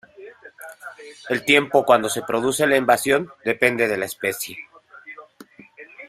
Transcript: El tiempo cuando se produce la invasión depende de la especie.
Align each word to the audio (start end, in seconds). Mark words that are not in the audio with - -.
El 1.29 1.45
tiempo 1.45 1.85
cuando 1.85 2.09
se 2.09 2.23
produce 2.23 2.65
la 2.65 2.75
invasión 2.75 3.29
depende 3.45 3.87
de 3.87 3.97
la 3.99 4.05
especie. 4.05 4.57